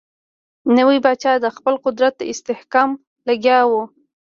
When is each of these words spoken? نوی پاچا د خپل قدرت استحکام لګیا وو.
نوی 0.77 0.97
پاچا 1.05 1.33
د 1.43 1.47
خپل 1.57 1.73
قدرت 1.85 2.15
استحکام 2.31 2.89
لګیا 3.27 3.59
وو. 3.69 3.83